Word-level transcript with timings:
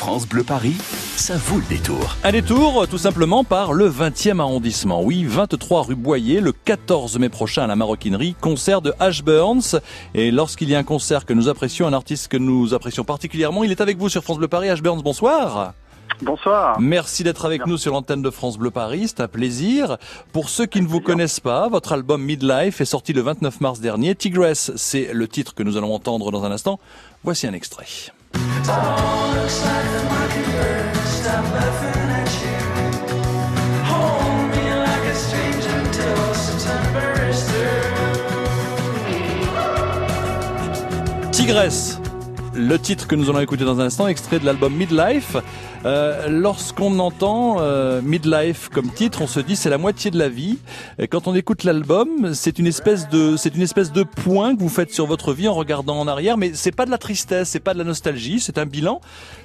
France 0.00 0.26
Bleu 0.26 0.42
Paris, 0.42 0.76
ça 1.16 1.36
vaut 1.36 1.58
le 1.58 1.66
détour. 1.68 2.16
Un 2.24 2.32
détour 2.32 2.88
tout 2.88 2.96
simplement 2.96 3.44
par 3.44 3.74
le 3.74 3.86
20e 3.90 4.40
arrondissement. 4.40 5.02
Oui, 5.02 5.24
23 5.24 5.82
rue 5.82 5.94
Boyer, 5.94 6.40
le 6.40 6.52
14 6.52 7.18
mai 7.18 7.28
prochain 7.28 7.64
à 7.64 7.66
la 7.66 7.76
Maroquinerie, 7.76 8.34
concert 8.40 8.80
de 8.80 8.94
Ash 8.98 9.22
Burns. 9.22 9.78
Et 10.14 10.30
lorsqu'il 10.30 10.70
y 10.70 10.74
a 10.74 10.78
un 10.78 10.84
concert 10.84 11.26
que 11.26 11.34
nous 11.34 11.48
apprécions, 11.48 11.86
un 11.86 11.92
artiste 11.92 12.28
que 12.28 12.38
nous 12.38 12.72
apprécions 12.72 13.04
particulièrement, 13.04 13.62
il 13.62 13.72
est 13.72 13.82
avec 13.82 13.98
vous 13.98 14.08
sur 14.08 14.24
France 14.24 14.38
Bleu 14.38 14.48
Paris. 14.48 14.70
Ash 14.70 14.80
Burns, 14.80 15.02
bonsoir. 15.02 15.74
Bonsoir. 16.22 16.80
Merci 16.80 17.22
d'être 17.22 17.44
avec 17.44 17.66
nous 17.66 17.76
sur 17.76 17.92
l'antenne 17.92 18.22
de 18.22 18.30
France 18.30 18.56
Bleu 18.56 18.70
Paris, 18.70 19.08
c'est 19.08 19.20
un 19.20 19.28
plaisir. 19.28 19.98
Pour 20.32 20.48
ceux 20.48 20.64
qui 20.64 20.80
ne 20.80 20.86
vous 20.86 21.02
connaissent 21.02 21.40
pas, 21.40 21.68
votre 21.68 21.92
album 21.92 22.22
Midlife 22.22 22.80
est 22.80 22.86
sorti 22.86 23.12
le 23.12 23.20
29 23.20 23.60
mars 23.60 23.80
dernier. 23.80 24.14
Tigress, 24.14 24.72
c'est 24.76 25.12
le 25.12 25.28
titre 25.28 25.54
que 25.54 25.62
nous 25.62 25.76
allons 25.76 25.92
entendre 25.92 26.32
dans 26.32 26.44
un 26.44 26.52
instant. 26.52 26.80
Voici 27.22 27.46
un 27.46 27.52
extrait. 27.52 27.84
Le 42.54 42.78
titre 42.78 43.08
que 43.08 43.16
nous 43.16 43.28
allons 43.28 43.40
écouter 43.40 43.64
dans 43.64 43.80
un 43.80 43.86
instant, 43.86 44.06
extrait 44.06 44.38
de 44.38 44.44
l'album 44.44 44.72
Midlife. 44.72 45.36
Euh, 45.84 46.28
Lorsqu'on 46.28 47.00
entend 47.00 47.56
euh, 47.58 48.00
Midlife 48.02 48.68
comme 48.68 48.88
titre, 48.88 49.20
on 49.22 49.26
se 49.26 49.40
dit 49.40 49.56
c'est 49.56 49.68
la 49.68 49.76
moitié 49.76 50.12
de 50.12 50.18
la 50.18 50.28
vie. 50.28 50.58
Et 51.00 51.08
quand 51.08 51.26
on 51.26 51.34
écoute 51.34 51.64
l'album, 51.64 52.34
c'est 52.34 52.60
une 52.60 52.68
espèce 52.68 53.08
de 53.08 53.36
c'est 53.36 53.56
une 53.56 53.62
espèce 53.62 53.90
de 53.90 54.04
point 54.04 54.54
que 54.54 54.60
vous 54.60 54.68
faites 54.68 54.94
sur 54.94 55.06
votre 55.06 55.32
vie 55.32 55.48
en 55.48 55.54
regardant 55.54 55.98
en 55.98 56.06
arrière, 56.06 56.36
mais 56.36 56.52
c'est 56.54 56.70
pas 56.70 56.86
de 56.86 56.92
la 56.92 56.98
tristesse, 56.98 57.48
c'est 57.48 57.58
pas 57.58 57.74
de 57.74 57.78
la 57.78 57.84
nostalgie, 57.84 58.38
c'est 58.38 58.56
un 58.56 58.66
bilan. 58.66 59.00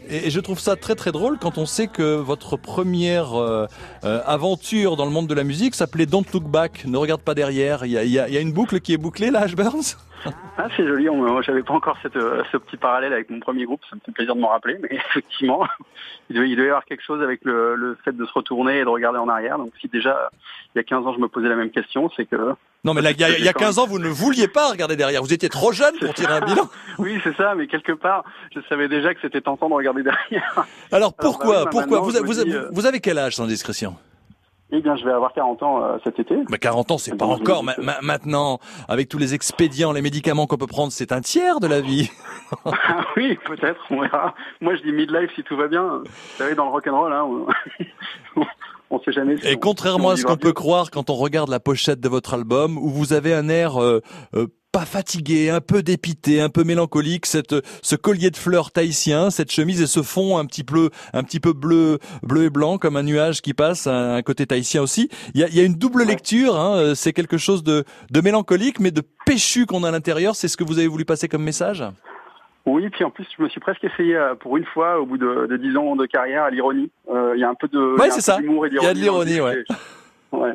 Et, 0.08 0.30
je 0.30 0.40
trouve 0.40 0.60
ça 0.60 0.76
très 0.76 0.94
très 0.94 1.12
drôle 1.12 1.40
quand 1.40 1.58
on 1.58 1.66
sait 1.66 1.88
que 1.88 2.18
votre 2.18 2.56
première 2.56 3.34
euh, 3.34 3.66
euh 4.04 4.22
aventure 4.28 4.96
dans 4.96 5.06
le 5.06 5.12
monde 5.12 5.26
de 5.26 5.34
la 5.34 5.44
musique 5.44 5.74
s'appelait 5.74 6.06
Don't 6.06 6.26
Look 6.32 6.44
Back, 6.44 6.86
ne 6.86 6.98
regarde 6.98 7.22
pas 7.22 7.34
derrière. 7.34 7.84
Il 7.84 7.94
y 7.94 7.98
a, 7.98 8.04
y 8.04 8.20
a, 8.20 8.30
y 8.30 8.38
a 8.38 8.42
une 8.42 8.54
boucle 8.54 8.80
qui 8.80 8.94
est 8.94 8.98
bouclée 8.98 9.32
là, 9.32 9.42
Ash 9.42 9.56
Burns. 9.56 9.96
Ah, 10.58 10.68
c'est 10.76 10.86
joli. 10.88 11.08
J'avais 11.42 11.64
pas 11.64 11.74
encore 11.74 11.98
cette, 12.02 12.16
euh, 12.16 12.44
ce 12.52 12.58
petit 12.58 12.78
parallèle 12.78 13.14
avec 13.14 13.30
mon 13.30 13.40
premier 13.40 13.66
groupe. 13.66 13.82
Ça 13.90 13.96
me 13.96 14.02
fait 14.06 14.12
plaisir 14.12 14.36
de 14.36 14.42
m'en 14.42 14.50
rappeler. 14.50 14.78
Mais 14.82 14.90
effectivement, 15.10 15.66
il 16.30 16.36
devait, 16.36 16.50
il 16.50 16.56
devait 16.56 16.68
y 16.68 16.72
avoir 16.72 16.86
quelque 16.86 17.04
chose 17.04 17.22
avec 17.22 17.42
le, 17.44 17.76
le, 17.76 17.98
fait 18.04 18.16
de 18.16 18.26
se 18.26 18.34
retourner 18.34 18.80
et 18.80 18.84
de 18.84 18.90
regarder 18.90 19.20
en 19.20 19.28
arrière. 19.28 19.58
Donc, 19.58 19.72
si 19.82 19.88
déjà, 19.88 20.30
il 20.74 20.78
y 20.78 20.82
a 20.82 20.84
15 20.84 21.06
ans, 21.06 21.14
je 21.14 21.20
me 21.20 21.28
posais 21.28 21.50
la 21.50 21.56
même 21.56 21.72
question, 21.72 22.10
c'est 22.16 22.26
que... 22.26 22.54
Non, 22.84 22.94
mais 22.94 23.02
là, 23.02 23.12
il 23.12 23.20
y 23.20 23.24
a, 23.24 23.38
il 23.38 23.44
y 23.44 23.50
a 23.50 23.54
15 23.54 23.80
ans, 23.80 23.88
vous 23.88 24.00
ne 24.00 24.08
vouliez 24.08 24.48
pas 24.48 24.70
regarder 24.70 24.96
derrière. 24.96 25.22
Vous 25.24 25.34
étiez 25.34 25.50
trop 25.50 25.72
jeune 25.72 25.98
pour 26.00 26.14
tirer 26.14 26.34
un 26.34 26.42
bilan. 26.42 26.70
oui, 27.00 27.20
c'est 27.24 27.36
ça. 27.36 27.56
Mais 27.56 27.68
quelque 27.68 27.94
part, 27.94 28.24
je 28.54 28.60
savais 28.70 28.88
déjà 28.88 29.14
que 29.14 29.22
c'était 29.22 29.42
tentant 29.42 29.70
de 29.70 29.74
regarder 29.74 30.04
derrière. 30.04 30.66
Alors, 30.92 31.14
pourquoi, 31.14 31.56
Alors, 31.56 31.66
bah, 31.66 31.72
pourquoi 31.72 32.00
vous, 32.00 32.12
vous, 32.12 32.44
dis, 32.44 32.54
euh... 32.54 32.70
vous 32.72 32.86
avez 32.86 33.00
quel 33.00 33.18
âge, 33.18 33.36
sans 33.36 33.48
discrétion 33.48 33.96
eh 34.72 34.82
bien, 34.82 34.96
je 34.96 35.06
vais 35.06 35.12
avoir 35.12 35.34
40 35.34 35.64
ans 35.64 35.84
euh, 35.84 35.98
cet 36.04 36.20
été. 36.20 36.36
Mais 36.50 36.58
40 36.58 36.92
ans, 36.92 36.98
c'est 36.98 37.16
pas 37.16 37.26
encore. 37.26 37.64
Ma 37.64 37.76
ma 37.78 38.02
maintenant, 38.02 38.60
avec 38.88 39.10
tous 39.10 39.20
les 39.20 39.34
expédients, 39.36 39.92
les 39.92 40.02
médicaments 40.02 40.48
qu'on 40.48 40.58
peut 40.58 40.66
prendre, 40.68 40.92
c'est 40.92 41.12
un 41.12 41.22
tiers 41.22 41.60
de 41.60 41.68
la 41.68 41.82
vie. 41.82 42.10
ah 42.66 43.06
oui, 43.16 43.38
peut-être, 43.46 43.80
on 43.92 44.02
verra. 44.02 44.34
Moi, 44.62 44.76
je 44.76 44.82
dis 44.82 44.92
midlife 44.92 45.32
si 45.36 45.44
tout 45.44 45.56
va 45.56 45.68
bien. 45.68 46.02
Vous 46.04 46.12
savez, 46.38 46.56
dans 46.56 46.66
le 46.66 46.72
rock'n'roll, 46.72 47.14
hein, 47.14 47.24
on... 48.36 48.44
on 48.90 49.00
sait 49.02 49.12
jamais. 49.12 49.38
Si 49.38 49.48
Et 49.48 49.56
on, 49.56 49.60
contrairement 49.60 50.10
à 50.10 50.18
ce 50.18 50.26
qu'on 50.26 50.38
peut 50.38 50.54
croire 50.54 50.90
quand 50.90 51.10
on 51.10 51.16
regarde 51.16 51.50
la 51.50 51.60
pochette 51.60 52.00
de 52.00 52.10
votre 52.10 52.34
album, 52.34 52.78
où 52.78 52.90
vous 52.90 53.14
avez 53.14 53.34
un 53.34 53.50
air 53.50 53.82
euh, 53.82 54.02
euh, 54.34 54.48
pas 54.76 54.86
fatigué, 54.86 55.50
un 55.50 55.62
peu 55.62 55.82
dépité, 55.82 56.42
un 56.42 56.50
peu 56.50 56.66
mélancolique, 56.66 57.26
cette, 57.28 57.56
ce 57.82 57.96
collier 57.96 58.30
de 58.30 58.36
fleurs 58.36 58.72
tahitien, 58.72 59.30
cette 59.30 59.50
chemise 59.50 59.82
et 59.82 59.88
ce 59.88 60.02
fond 60.02 60.38
un 60.38 60.46
petit 60.46 60.66
peu, 60.66 60.90
un 61.14 61.24
petit 61.24 61.40
peu 61.40 61.54
bleu, 61.54 62.00
bleu 62.24 62.44
et 62.44 62.50
blanc 62.50 62.78
comme 62.78 62.98
un 62.98 63.04
nuage 63.04 63.42
qui 63.42 63.54
passe, 63.54 63.88
un, 63.88 64.16
un 64.16 64.22
côté 64.22 64.46
tahitien 64.46 64.82
aussi. 64.82 65.08
Il 65.34 65.40
y 65.40 65.46
a, 65.46 65.48
il 65.48 65.56
y 65.56 65.62
a 65.62 65.64
une 65.64 65.76
double 65.76 66.04
lecture, 66.04 66.60
hein, 66.60 66.94
c'est 66.94 67.14
quelque 67.14 67.38
chose 67.38 67.64
de, 67.64 67.86
de 68.12 68.20
mélancolique 68.20 68.82
mais 68.82 68.92
de 68.92 69.02
péchu 69.26 69.66
qu'on 69.66 69.86
a 69.86 69.88
à 69.88 69.92
l'intérieur. 69.92 70.36
C'est 70.36 70.50
ce 70.50 70.58
que 70.58 70.66
vous 70.66 70.78
avez 70.78 70.88
voulu 70.90 71.06
passer 71.06 71.30
comme 71.30 71.44
message? 71.44 71.82
Oui, 72.66 72.90
puis 72.90 73.06
en 73.06 73.12
plus, 73.12 73.26
je 73.38 73.42
me 73.42 73.48
suis 73.48 73.62
presque 73.62 73.86
essayé 73.86 74.18
euh, 74.18 74.36
pour 74.36 74.58
une 74.58 74.66
fois, 74.66 75.00
au 75.00 75.06
bout 75.06 75.18
de, 75.18 75.56
10 75.56 75.78
ans 75.78 75.96
de 75.96 76.06
carrière, 76.06 76.44
à 76.44 76.50
l'ironie. 76.50 76.92
Euh, 77.10 77.32
Il 77.36 77.40
y 77.40 77.46
a 77.46 77.50
un 77.50 77.56
peu 77.56 77.70
de, 77.70 77.98
Ouais, 77.98 78.10
c'est 78.12 78.20
ça. 78.20 78.38
d'humour 78.42 78.66
et 78.66 78.70
Il 78.74 78.84
y 78.84 78.86
a 78.86 78.94
de 78.94 79.00
l'ironie, 79.00 79.40
ouais. 79.40 79.64
Ouais. 80.34 80.54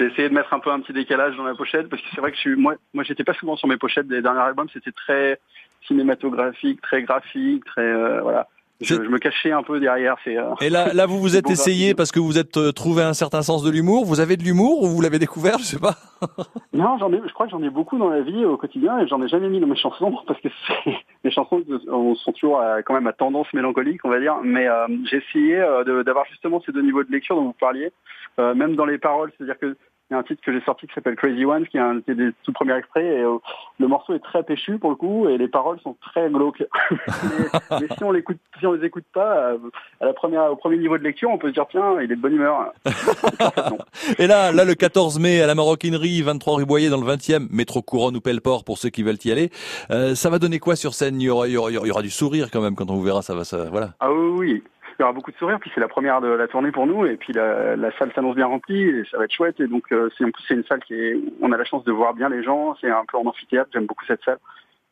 J'ai 0.00 0.06
essayé 0.06 0.28
de 0.30 0.34
mettre 0.34 0.54
un 0.54 0.60
peu 0.60 0.70
un 0.70 0.80
petit 0.80 0.94
décalage 0.94 1.36
dans 1.36 1.44
la 1.44 1.54
pochette 1.54 1.90
parce 1.90 2.00
que 2.00 2.08
c'est 2.14 2.22
vrai 2.22 2.30
que 2.30 2.36
je 2.36 2.40
suis, 2.40 2.56
moi, 2.56 2.74
moi, 2.94 3.04
j'étais 3.04 3.22
pas 3.22 3.34
souvent 3.34 3.56
sur 3.56 3.68
mes 3.68 3.76
pochettes 3.76 4.08
des 4.08 4.22
derniers 4.22 4.40
albums. 4.40 4.68
C'était 4.72 4.92
très 4.92 5.38
cinématographique, 5.86 6.80
très 6.80 7.02
graphique, 7.02 7.64
très 7.66 7.82
euh, 7.82 8.22
voilà. 8.22 8.48
Je, 8.80 8.94
me 8.94 9.18
cachais 9.18 9.52
un 9.52 9.62
peu 9.62 9.78
derrière. 9.78 10.16
C'est 10.24 10.38
euh, 10.38 10.54
Et 10.62 10.70
là, 10.70 10.94
là, 10.94 11.04
vous 11.04 11.20
vous 11.20 11.36
êtes 11.36 11.50
essayé 11.50 11.94
parce 11.94 12.12
que 12.12 12.18
vous 12.18 12.38
êtes 12.38 12.56
euh, 12.56 12.72
trouvé 12.72 13.02
un 13.02 13.12
certain 13.12 13.42
sens 13.42 13.62
de 13.62 13.70
l'humour. 13.70 14.06
Vous 14.06 14.20
avez 14.20 14.38
de 14.38 14.42
l'humour 14.42 14.82
ou 14.82 14.86
vous 14.86 15.02
l'avez 15.02 15.18
découvert, 15.18 15.58
je 15.58 15.64
sais 15.64 15.78
pas? 15.78 15.96
Non, 16.72 16.96
j'en 16.98 17.12
ai, 17.12 17.20
je 17.26 17.32
crois 17.32 17.46
que 17.46 17.52
j'en 17.52 17.62
ai 17.62 17.68
beaucoup 17.70 17.98
dans 17.98 18.08
la 18.08 18.20
vie 18.22 18.44
au 18.44 18.56
quotidien 18.56 18.98
et 19.00 19.08
j'en 19.08 19.22
ai 19.22 19.28
jamais 19.28 19.48
mis 19.48 19.58
dans 19.60 19.66
mes 19.66 19.76
chansons 19.76 20.16
parce 20.26 20.40
que 20.40 20.48
c'est- 20.66 20.92
mes 21.24 21.30
chansons 21.30 21.62
euh, 21.68 22.14
sont 22.14 22.32
toujours 22.32 22.60
à- 22.60 22.82
quand 22.82 22.94
même 22.94 23.06
à 23.06 23.12
tendance 23.12 23.52
mélancolique, 23.52 24.02
on 24.04 24.08
va 24.08 24.18
dire. 24.20 24.36
Mais 24.42 24.66
euh, 24.66 24.86
j'ai 25.10 25.18
essayé 25.18 25.56
euh, 25.60 26.02
d'avoir 26.04 26.24
justement 26.26 26.62
ces 26.64 26.72
deux 26.72 26.82
niveaux 26.82 27.04
de 27.04 27.12
lecture 27.12 27.36
dont 27.36 27.44
vous 27.44 27.52
parliez, 27.58 27.90
euh, 28.38 28.54
même 28.54 28.76
dans 28.76 28.86
les 28.86 28.98
paroles. 28.98 29.30
C'est-à-dire 29.36 29.58
que 29.58 29.76
il 30.10 30.14
y 30.14 30.16
a 30.16 30.18
un 30.18 30.22
titre 30.24 30.42
que 30.44 30.52
j'ai 30.52 30.60
sorti 30.62 30.86
qui 30.86 30.94
s'appelle 30.94 31.14
Crazy 31.14 31.44
Ones, 31.44 31.66
qui 31.68 31.76
est 31.76 31.80
un 31.80 32.00
qui 32.00 32.10
est 32.10 32.14
des 32.14 32.30
tout 32.42 32.52
premiers 32.52 32.76
extraits 32.76 33.04
et 33.04 33.20
euh, 33.20 33.38
le 33.78 33.86
morceau 33.86 34.12
est 34.14 34.20
très 34.20 34.42
péchu 34.42 34.78
pour 34.78 34.90
le 34.90 34.96
coup 34.96 35.28
et 35.28 35.38
les 35.38 35.46
paroles 35.46 35.78
sont 35.80 35.96
très 36.00 36.28
glauques. 36.28 36.64
mais, 36.90 37.60
mais 37.80 37.86
si 37.96 38.02
on 38.02 38.10
l'écoute, 38.10 38.38
si 38.58 38.66
on 38.66 38.72
les 38.72 38.84
écoute 38.84 39.04
pas, 39.12 39.52
euh, 39.52 39.58
à 40.00 40.06
la 40.06 40.12
première, 40.12 40.50
au 40.50 40.56
premier 40.56 40.78
niveau 40.78 40.98
de 40.98 41.04
lecture, 41.04 41.30
on 41.30 41.38
peut 41.38 41.48
se 41.48 41.54
dire 41.54 41.66
tiens, 41.70 42.00
il 42.00 42.10
est 42.10 42.16
de 42.16 42.20
bonne 42.20 42.34
humeur. 42.34 42.72
Et 44.18 44.26
là, 44.26 44.50
là, 44.50 44.64
le 44.64 44.74
14 44.74 45.20
mai, 45.20 45.42
à 45.42 45.46
la 45.46 45.54
Maroquinerie, 45.54 46.22
23 46.22 46.56
rue 46.56 46.66
Boyer, 46.66 46.88
dans 46.88 47.00
le 47.00 47.06
20e, 47.06 47.46
métro 47.50 47.80
Couronne 47.80 48.16
ou 48.16 48.20
Pelleport, 48.20 48.64
pour 48.64 48.78
ceux 48.78 48.90
qui 48.90 49.02
veulent 49.02 49.18
y 49.24 49.30
aller. 49.30 49.50
Euh, 49.90 50.14
ça 50.14 50.30
va 50.30 50.38
donner 50.38 50.58
quoi 50.58 50.74
sur 50.74 50.94
scène? 50.94 51.20
Il 51.20 51.24
y, 51.24 51.30
aura, 51.30 51.46
il, 51.46 51.52
y 51.52 51.56
aura, 51.56 51.70
il 51.70 51.86
y 51.86 51.90
aura 51.90 52.02
du 52.02 52.10
sourire 52.10 52.50
quand 52.50 52.60
même 52.60 52.74
quand 52.74 52.90
on 52.90 52.94
vous 52.94 53.02
verra. 53.02 53.22
Ça 53.22 53.34
va, 53.34 53.44
ça, 53.44 53.70
voilà. 53.70 53.94
Ah 54.00 54.12
oui, 54.12 54.28
oui. 54.38 54.62
Il 55.00 55.02
y 55.02 55.04
aura 55.04 55.14
beaucoup 55.14 55.30
de 55.30 55.36
sourires, 55.38 55.58
puis 55.58 55.70
c'est 55.74 55.80
la 55.80 55.88
première 55.88 56.20
de 56.20 56.28
la 56.28 56.46
tournée 56.46 56.72
pour 56.72 56.86
nous, 56.86 57.06
et 57.06 57.16
puis 57.16 57.32
la, 57.32 57.74
la 57.74 57.90
salle 57.96 58.12
s'annonce 58.14 58.36
bien 58.36 58.44
remplie, 58.44 58.82
et 58.82 59.02
ça 59.10 59.16
va 59.16 59.24
être 59.24 59.32
chouette. 59.32 59.58
Et 59.58 59.66
donc, 59.66 59.84
euh, 59.92 60.10
c'est 60.18 60.24
en 60.26 60.30
plus 60.30 60.44
c'est 60.46 60.52
une 60.52 60.64
salle 60.64 60.80
qui 60.84 60.92
est, 60.92 61.18
on 61.40 61.50
a 61.52 61.56
la 61.56 61.64
chance 61.64 61.84
de 61.84 61.90
voir 61.90 62.12
bien 62.12 62.28
les 62.28 62.42
gens. 62.42 62.76
C'est 62.82 62.90
un 62.90 63.04
peu 63.10 63.16
en 63.16 63.24
amphithéâtre. 63.24 63.70
J'aime 63.72 63.86
beaucoup 63.86 64.04
cette 64.04 64.22
salle, 64.22 64.36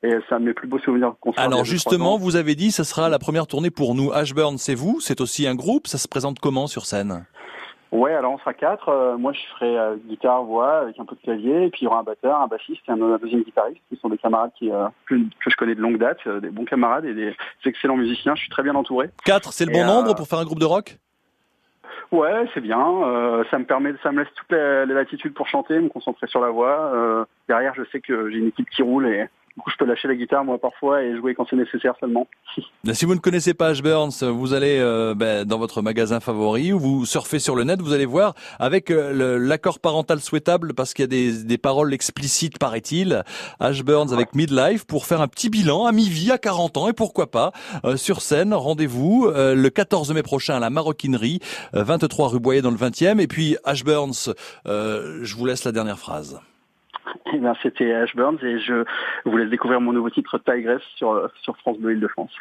et 0.03 0.17
c'est 0.27 0.35
un 0.35 0.41
de 0.41 0.47
mes 0.47 0.55
plus 0.55 0.67
beaux 0.67 0.79
souvenirs 0.79 1.11
de 1.11 1.17
concert. 1.21 1.45
Alors 1.45 1.67
justement, 1.67 2.17
vous 2.17 2.37
avez 2.37 2.55
dit, 2.55 2.71
ça 2.71 2.85
sera 2.85 3.11
la 3.11 3.19
première 3.19 3.47
tournée 3.47 3.71
pour 3.71 3.95
nous. 3.95 4.11
Ashburn, 4.11 4.57
c'est 4.57 4.75
vous, 4.75 4.99
c'est 5.01 5.21
aussi 5.21 5.47
un 5.47 5.55
groupe. 5.55 5.89
Ça 5.89 5.99
se 5.99 6.09
présente 6.09 6.39
comment 6.39 6.69
sur 6.69 6.87
scène? 6.87 7.27
Ouais, 7.91 8.13
alors 8.13 8.33
on 8.33 8.39
sera 8.39 8.53
quatre. 8.53 8.91
Euh, 8.91 9.17
moi, 9.17 9.33
je 9.33 9.41
ferai 9.55 9.79
euh, 9.79 9.97
guitare, 9.97 10.43
voix, 10.43 10.81
avec 10.81 10.99
un 10.99 11.07
peu 11.07 11.17
de 11.17 11.21
clavier, 11.23 11.65
et 11.65 11.71
puis 11.71 11.81
il 11.83 11.85
y 11.85 11.87
aura 11.87 12.01
un 12.01 12.03
batteur, 12.03 12.41
un 12.41 12.47
bassiste 12.47 12.83
et 12.87 12.93
un, 12.93 13.01
un 13.01 13.17
deuxième 13.17 13.43
guitariste, 13.43 13.81
qui 13.89 13.97
sont 13.97 14.11
des 14.11 14.19
camarades 14.19 14.51
qui, 14.59 14.71
euh, 14.71 14.89
que, 15.07 15.15
que 15.15 15.51
je 15.51 15.57
connais 15.57 15.75
de 15.75 15.81
longue 15.81 15.99
date, 15.99 16.19
euh, 16.27 16.41
des 16.41 16.51
bons 16.51 16.67
camarades 16.67 17.07
et 17.07 17.15
des 17.15 17.35
excellents 17.65 17.97
musiciens. 17.97 18.35
Je 18.35 18.43
suis 18.43 18.51
très 18.51 18.63
bien 18.63 18.75
entouré. 18.75 19.09
4, 19.25 19.53
c'est 19.53 19.65
le 19.65 19.73
bon 19.73 19.83
euh, 19.83 19.87
nombre 19.87 20.15
pour 20.15 20.27
faire 20.29 20.39
un 20.39 20.45
groupe 20.45 20.61
de 20.61 20.67
rock? 20.67 20.99
Ouais, 22.11 22.47
c'est 22.55 22.61
bien. 22.61 22.81
Euh, 23.05 23.45
ça 23.51 23.59
me 23.59 23.65
permet, 23.65 23.93
ça 24.03 24.13
me 24.13 24.21
laisse 24.21 24.33
toutes 24.35 24.51
les, 24.51 24.87
les 24.87 24.95
latitudes 24.95 25.35
pour 25.35 25.47
chanter, 25.47 25.79
me 25.79 25.89
concentrer 25.89 26.27
sur 26.27 26.41
la 26.41 26.51
voix. 26.51 26.91
Euh, 26.95 27.25
derrière, 27.49 27.75
je 27.75 27.83
sais 27.93 28.01
que 28.01 28.31
j'ai 28.31 28.39
une 28.39 28.49
équipe 28.49 28.69
qui 28.71 28.83
roule 28.83 29.07
et 29.07 29.29
du 29.59 29.65
coup, 29.65 29.71
je 29.71 29.77
peux 29.77 29.87
lâcher 29.87 30.07
la 30.07 30.15
guitare 30.15 30.45
moi 30.45 30.57
parfois 30.59 31.03
et 31.03 31.17
jouer 31.17 31.35
quand 31.35 31.45
c'est 31.51 31.57
nécessaire 31.57 31.95
seulement. 31.99 32.29
Si 32.93 33.05
vous 33.05 33.15
ne 33.17 33.19
connaissez 33.19 33.55
pas 33.55 33.69
Ashburns, 33.69 34.23
vous 34.23 34.55
allez 34.55 34.79
euh, 34.79 35.17
ben, 35.17 35.45
dans 35.45 35.59
votre 35.59 35.83
magasin 35.83 36.21
favori 36.21 36.73
ou 36.73 36.79
vous 36.79 37.07
surfez 37.07 37.41
sur 37.41 37.57
le 37.57 37.65
net, 37.65 37.83
vous 37.83 37.93
allez 37.93 38.07
voir 38.07 38.35
avec 38.61 38.93
euh, 38.93 39.37
l'accord 39.41 39.81
parental 39.81 40.21
souhaitable 40.21 40.75
parce 40.75 40.95
qu'il 40.95 41.03
y 41.03 41.05
a 41.05 41.09
des, 41.09 41.43
des 41.43 41.59
paroles 41.59 41.93
explicites, 41.93 42.57
paraît-il. 42.61 43.25
Ashburns 43.59 44.13
avec 44.13 44.37
Midlife 44.37 44.87
pour 44.87 45.07
faire 45.07 45.21
un 45.21 45.29
petit 45.29 45.51
bilan 45.51 45.87
à 45.87 45.91
mi-vie, 45.91 46.31
à 46.31 46.39
40 46.39 46.77
ans 46.77 46.89
et 46.89 46.93
pourquoi 46.93 47.29
pas 47.29 47.51
euh, 47.85 47.97
sur 47.97 48.23
scène. 48.23 48.55
Rendez-vous 48.55 49.27
euh, 49.27 49.57
le 49.57 49.71
14 49.71 50.13
mai 50.15 50.23
prochain 50.23 50.55
à 50.55 50.61
la 50.61 50.71
Maroquinerie, 50.71 51.41
euh, 51.75 51.83
23 51.83 52.29
rue 52.29 52.39
Boyer 52.39 52.63
dans 52.63 52.71
le 52.71 52.77
20e. 52.77 53.19
Et 53.19 53.27
puis 53.27 53.57
Ashburns, 53.65 54.33
euh, 54.67 55.19
je 55.23 55.35
vous 55.35 55.47
laisse 55.47 55.65
la 55.65 55.73
dernière 55.73 55.99
phrase. 55.99 56.41
Et 57.33 57.39
ben, 57.39 57.55
c'était 57.63 57.93
Ash 57.93 58.15
Burns 58.15 58.39
et 58.43 58.59
je 58.59 58.85
vous 59.25 59.37
laisse 59.37 59.51
découvrir 59.51 59.81
mon 59.81 59.93
nouveau 59.93 60.11
titre 60.11 60.39
Tigress 60.39 60.83
sur 60.97 61.31
sur 61.43 61.57
France 61.59 61.79
Bleu 61.79 61.93
Île-de-France. 61.93 62.33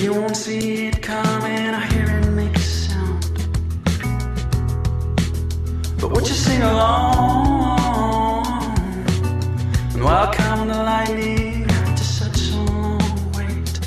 You 0.00 0.12
won't 0.12 0.36
see 0.36 0.86
it 0.86 1.02
coming 1.02 1.74
I 1.74 1.84
hear 1.92 2.04
it 2.04 2.30
make 2.30 2.54
a 2.54 2.60
sound. 2.60 3.24
But 6.00 6.12
would 6.12 6.28
you 6.28 6.34
sing 6.34 6.62
along? 6.62 7.48
And 9.94 10.04
the 10.70 10.82
lightning 10.84 11.68
such 11.96 12.52
a 12.52 12.56
long 12.58 13.32
wait, 13.36 13.80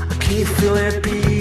I 0.00 0.14
can 0.20 0.36
you 0.36 0.46
feel 0.46 0.76
it 0.76 1.02
beat? 1.02 1.35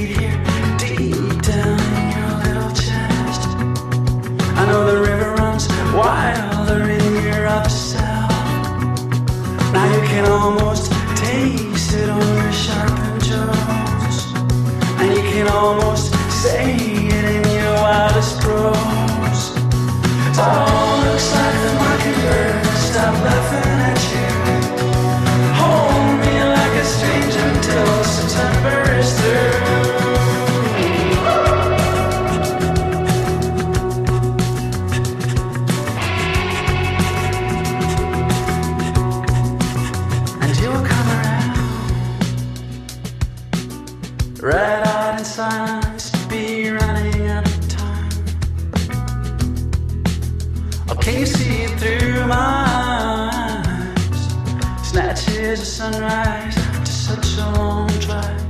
Sunrise 55.91 56.57
after 56.57 56.91
such 56.91 57.37
a 57.37 57.45
long 57.59 57.87
drive. 58.05 58.41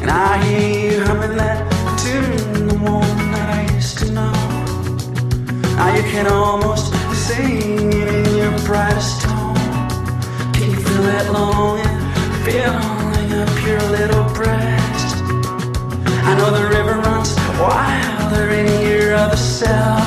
And 0.00 0.10
I 0.10 0.42
hear 0.44 0.92
you 0.92 1.04
humming 1.04 1.36
that 1.36 1.58
tune, 2.02 2.68
the 2.68 2.78
one 2.78 3.18
that 3.32 3.48
I 3.58 3.74
used 3.74 3.98
to 3.98 4.06
know. 4.10 4.38
Now 5.76 5.94
you 5.94 6.02
can 6.14 6.26
almost 6.28 6.86
sing 7.26 7.92
it 7.92 8.08
in 8.20 8.36
your 8.36 8.56
brightest 8.60 9.20
tone. 9.20 9.56
Can 10.54 10.70
you 10.70 10.80
feel 10.86 11.02
that 11.10 11.26
longing 11.30 11.98
filling 12.44 13.30
up 13.42 13.52
your 13.66 13.82
little 13.96 14.24
breast? 14.32 15.16
I 16.28 16.32
know 16.38 16.50
the 16.58 16.66
river 16.76 16.94
runs 17.06 17.36
wilder 17.60 18.48
in 18.60 18.66
your 18.88 19.14
other 19.14 19.36
self. 19.36 19.97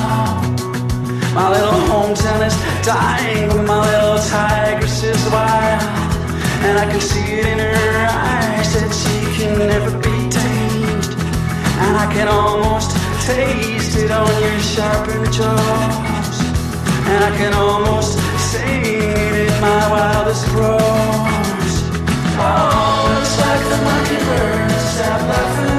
Hometown 2.12 2.84
dying, 2.84 3.48
but 3.48 3.64
my 3.64 3.80
little 3.80 4.18
tigress 4.28 5.02
is 5.02 5.24
wild. 5.32 5.80
And 6.60 6.78
I 6.78 6.84
can 6.90 7.00
see 7.00 7.40
it 7.40 7.46
in 7.46 7.58
her 7.58 7.72
eyes 7.72 8.68
that 8.74 8.92
she 8.92 9.16
can 9.40 9.58
never 9.58 9.96
be 9.96 10.28
tamed. 10.28 11.16
And 11.80 11.96
I 11.96 12.12
can 12.12 12.28
almost 12.28 12.90
taste 13.24 13.96
it 13.96 14.10
on 14.10 14.28
your 14.42 14.60
sharpened 14.60 15.32
jaws. 15.32 16.36
And 17.08 17.24
I 17.24 17.34
can 17.38 17.54
almost 17.54 18.18
sing 18.52 18.82
it 18.84 19.48
in 19.48 19.60
my 19.62 19.82
wildest 19.90 20.44
prose. 20.48 21.74
Oh, 22.36 23.08
looks 23.08 23.38
like 23.40 23.64
the 23.72 23.78
mockingbird 23.88 24.70
stopped 24.92 25.28
laughing 25.32 25.71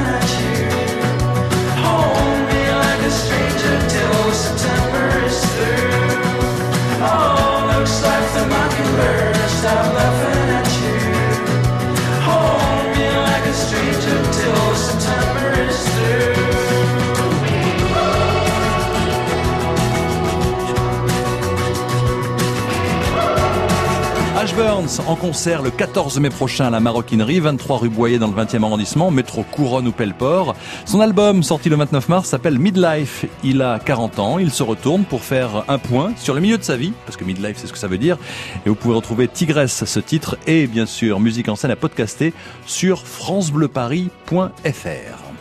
En 25.07 25.15
concert 25.15 25.61
le 25.61 25.71
14 25.71 26.19
mai 26.19 26.29
prochain 26.29 26.65
à 26.65 26.69
la 26.69 26.81
Maroquinerie, 26.81 27.39
23 27.39 27.77
rue 27.77 27.89
Boyer 27.89 28.19
dans 28.19 28.27
le 28.27 28.33
20e 28.33 28.63
arrondissement, 28.63 29.11
métro 29.11 29.43
Couronne 29.43 29.87
ou 29.87 29.93
Pelleport. 29.93 30.55
Son 30.85 30.99
album 30.99 31.41
sorti 31.41 31.69
le 31.69 31.77
29 31.77 32.09
mars 32.09 32.27
s'appelle 32.27 32.59
Midlife. 32.59 33.25
Il 33.45 33.61
a 33.61 33.79
40 33.79 34.19
ans, 34.19 34.39
il 34.39 34.51
se 34.51 34.61
retourne 34.61 35.05
pour 35.05 35.23
faire 35.23 35.63
un 35.69 35.77
point 35.77 36.11
sur 36.17 36.33
le 36.33 36.41
milieu 36.41 36.57
de 36.57 36.63
sa 36.63 36.75
vie, 36.75 36.91
parce 37.05 37.15
que 37.15 37.23
Midlife 37.23 37.55
c'est 37.57 37.67
ce 37.67 37.71
que 37.71 37.79
ça 37.79 37.87
veut 37.87 37.97
dire. 37.97 38.17
Et 38.65 38.69
vous 38.69 38.75
pouvez 38.75 38.95
retrouver 38.95 39.29
Tigresse, 39.29 39.85
ce 39.85 39.99
titre, 40.01 40.37
et 40.47 40.67
bien 40.67 40.85
sûr 40.85 41.21
musique 41.21 41.47
en 41.47 41.55
scène 41.55 41.71
à 41.71 41.77
podcaster 41.77 42.33
sur 42.65 43.07
francebleuparis.fr. 43.07 45.22